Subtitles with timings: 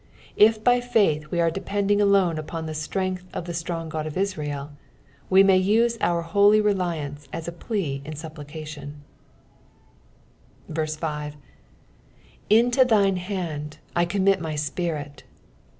[0.35, 4.17] If by faith we arc depending alone upon the Strength of the strong God of
[4.17, 4.71] Israel,
[5.29, 8.25] wo may use our lioly reliance as a plea 6."
[12.49, 15.21] Into thine hand I commit my tpirit."